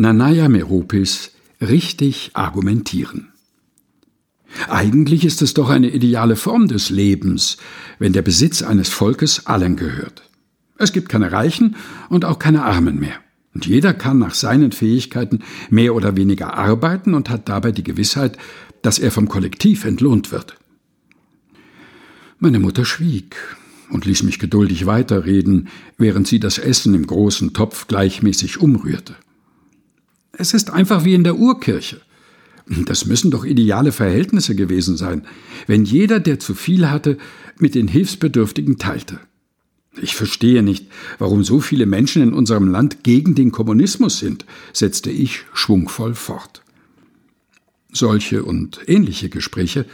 Nanaya 0.00 0.48
Meropis 0.48 1.32
richtig 1.60 2.30
argumentieren. 2.32 3.28
Eigentlich 4.66 5.26
ist 5.26 5.42
es 5.42 5.52
doch 5.52 5.68
eine 5.68 5.90
ideale 5.90 6.36
Form 6.36 6.68
des 6.68 6.88
Lebens, 6.88 7.58
wenn 7.98 8.14
der 8.14 8.22
Besitz 8.22 8.62
eines 8.62 8.88
Volkes 8.88 9.46
allen 9.46 9.76
gehört. 9.76 10.22
Es 10.78 10.94
gibt 10.94 11.10
keine 11.10 11.32
Reichen 11.32 11.76
und 12.08 12.24
auch 12.24 12.38
keine 12.38 12.64
Armen 12.64 12.98
mehr. 12.98 13.16
Und 13.52 13.66
jeder 13.66 13.92
kann 13.92 14.18
nach 14.18 14.32
seinen 14.32 14.72
Fähigkeiten 14.72 15.40
mehr 15.68 15.94
oder 15.94 16.16
weniger 16.16 16.54
arbeiten 16.54 17.12
und 17.12 17.28
hat 17.28 17.50
dabei 17.50 17.70
die 17.70 17.84
Gewissheit, 17.84 18.38
dass 18.80 18.98
er 18.98 19.10
vom 19.10 19.28
Kollektiv 19.28 19.84
entlohnt 19.84 20.32
wird. 20.32 20.56
Meine 22.38 22.58
Mutter 22.58 22.86
schwieg 22.86 23.36
und 23.90 24.06
ließ 24.06 24.22
mich 24.22 24.38
geduldig 24.38 24.86
weiterreden, 24.86 25.68
während 25.98 26.26
sie 26.26 26.40
das 26.40 26.56
Essen 26.56 26.94
im 26.94 27.06
großen 27.06 27.52
Topf 27.52 27.86
gleichmäßig 27.86 28.62
umrührte. 28.62 29.14
Es 30.40 30.54
ist 30.54 30.70
einfach 30.70 31.04
wie 31.04 31.12
in 31.12 31.22
der 31.22 31.36
Urkirche. 31.36 32.00
Das 32.86 33.04
müssen 33.04 33.30
doch 33.30 33.44
ideale 33.44 33.92
Verhältnisse 33.92 34.54
gewesen 34.54 34.96
sein, 34.96 35.26
wenn 35.66 35.84
jeder, 35.84 36.18
der 36.18 36.40
zu 36.40 36.54
viel 36.54 36.88
hatte, 36.88 37.18
mit 37.58 37.74
den 37.74 37.88
Hilfsbedürftigen 37.88 38.78
teilte. 38.78 39.20
Ich 40.00 40.16
verstehe 40.16 40.62
nicht, 40.62 40.86
warum 41.18 41.44
so 41.44 41.60
viele 41.60 41.84
Menschen 41.84 42.22
in 42.22 42.32
unserem 42.32 42.68
Land 42.68 43.04
gegen 43.04 43.34
den 43.34 43.52
Kommunismus 43.52 44.18
sind, 44.18 44.46
setzte 44.72 45.10
ich 45.10 45.44
schwungvoll 45.52 46.14
fort. 46.14 46.62
Solche 47.92 48.42
und 48.42 48.80
ähnliche 48.86 49.28
Gespräche 49.28 49.84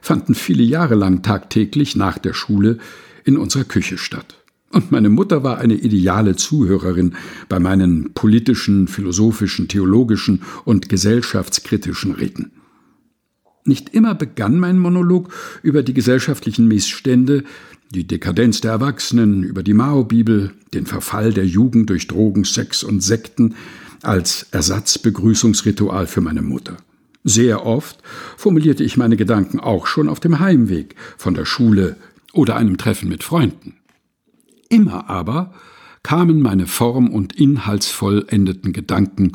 fanden 0.00 0.36
viele 0.36 0.62
Jahre 0.62 0.94
lang 0.94 1.22
tagtäglich 1.22 1.96
nach 1.96 2.18
der 2.18 2.34
Schule 2.34 2.78
in 3.24 3.36
unserer 3.36 3.64
Küche 3.64 3.98
statt. 3.98 4.36
Und 4.70 4.92
meine 4.92 5.08
Mutter 5.08 5.42
war 5.42 5.58
eine 5.58 5.74
ideale 5.74 6.36
Zuhörerin 6.36 7.14
bei 7.48 7.58
meinen 7.58 8.12
politischen, 8.12 8.86
philosophischen, 8.86 9.68
theologischen 9.68 10.42
und 10.64 10.88
gesellschaftskritischen 10.88 12.12
Reden. 12.12 12.52
Nicht 13.64 13.90
immer 13.94 14.14
begann 14.14 14.58
mein 14.58 14.78
Monolog 14.78 15.32
über 15.62 15.82
die 15.82 15.94
gesellschaftlichen 15.94 16.68
Missstände, 16.68 17.44
die 17.94 18.06
Dekadenz 18.06 18.60
der 18.60 18.72
Erwachsenen, 18.72 19.42
über 19.42 19.62
die 19.62 19.74
Mao-Bibel, 19.74 20.52
den 20.74 20.86
Verfall 20.86 21.32
der 21.32 21.46
Jugend 21.46 21.88
durch 21.88 22.06
Drogen, 22.06 22.44
Sex 22.44 22.82
und 22.82 23.02
Sekten 23.02 23.54
als 24.02 24.46
Ersatzbegrüßungsritual 24.50 26.06
für 26.06 26.20
meine 26.20 26.42
Mutter. 26.42 26.76
Sehr 27.24 27.64
oft 27.64 27.98
formulierte 28.36 28.84
ich 28.84 28.96
meine 28.96 29.16
Gedanken 29.16 29.60
auch 29.60 29.86
schon 29.86 30.08
auf 30.08 30.20
dem 30.20 30.40
Heimweg 30.40 30.94
von 31.16 31.34
der 31.34 31.46
Schule 31.46 31.96
oder 32.32 32.56
einem 32.56 32.76
Treffen 32.76 33.08
mit 33.08 33.24
Freunden. 33.24 33.77
Immer 34.68 35.08
aber 35.08 35.52
kamen 36.02 36.40
meine 36.40 36.66
form- 36.66 37.10
und 37.10 37.34
inhaltsvoll 37.34 38.24
endeten 38.28 38.72
Gedanken 38.72 39.32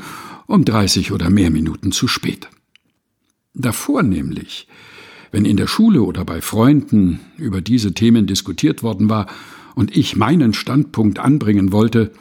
um 0.47 0.65
30 0.65 1.11
oder 1.11 1.29
mehr 1.29 1.49
Minuten 1.49 1.91
zu 1.91 2.07
spät. 2.07 2.49
Davor 3.53 4.03
nämlich, 4.03 4.67
wenn 5.31 5.45
in 5.45 5.57
der 5.57 5.67
Schule 5.67 6.01
oder 6.03 6.25
bei 6.25 6.41
Freunden 6.41 7.19
über 7.37 7.61
diese 7.61 7.93
Themen 7.93 8.27
diskutiert 8.27 8.83
worden 8.83 9.09
war 9.09 9.27
und 9.75 9.95
ich 9.95 10.15
meinen 10.15 10.53
Standpunkt 10.53 11.19
anbringen 11.19 11.71
wollte, 11.71 12.11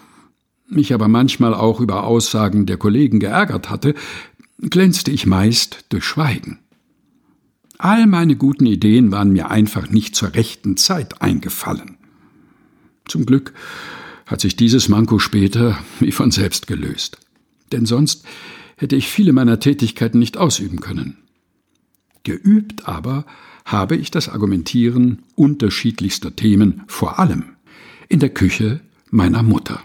mich 0.69 0.95
aber 0.95 1.09
manchmal 1.09 1.55
auch 1.55 1.81
über 1.81 2.05
Aussagen 2.05 2.67
der 2.67 2.79
Kollegen 2.79 3.21
geärgert 3.21 3.71
hatte, 3.71 3.95
glänzte 4.59 5.11
ich 5.11 5.27
meist 5.27 5.85
durch 5.91 6.05
Schweigen. 6.05 6.59
All 7.79 8.07
meine 8.07 8.37
guten 8.37 8.67
Ideen 8.67 9.11
waren 9.11 9.33
mir 9.33 9.51
einfach 9.51 9.91
nicht 9.91 10.15
zur 10.15 10.35
rechten 10.35 10.77
Zeit 10.77 11.21
eingefallen. 11.21 11.97
Zum 13.13 13.27
Glück 13.27 13.53
hat 14.25 14.41
sich 14.41 14.57
dieses 14.57 14.89
Manko 14.89 15.19
später 15.19 15.79
wie 16.01 16.13
von 16.13 16.31
selbst 16.31 16.67
gelöst. 16.67 17.19
Denn 17.71 17.85
sonst 17.85 18.25
hätte 18.77 18.97
ich 18.97 19.07
viele 19.07 19.35
meiner 19.35 19.61
Tätigkeiten 19.61 20.19
nicht 20.19 20.39
ausüben 20.39 20.81
können. 20.81 21.19
Geübt 22.23 22.89
aber 22.89 23.27
habe 23.67 23.97
ich 23.97 24.11
das 24.11 24.31
Argumentieren 24.31 25.25
unterschiedlichster 25.35 26.35
Themen 26.37 26.85
vor 26.87 27.19
allem 27.19 27.45
in 28.09 28.19
der 28.19 28.31
Küche 28.31 28.81
meiner 29.11 29.43
Mutter. 29.43 29.83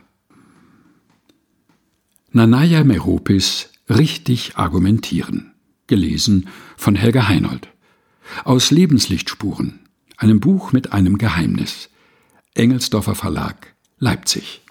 Nanaya 2.32 2.86
Meropis 2.86 3.72
Richtig 3.90 4.56
argumentieren. 4.56 5.52
Gelesen 5.88 6.48
von 6.78 6.96
Helga 6.96 7.28
Heinold. 7.28 7.68
Aus 8.46 8.72
Lebenslichtspuren, 8.72 9.82
einem 10.16 10.40
Buch 10.40 10.72
mit 10.72 10.94
einem 10.94 11.18
Geheimnis. 11.18 11.90
Engelsdorfer 12.58 13.14
Verlag, 13.14 13.76
Leipzig. 14.00 14.62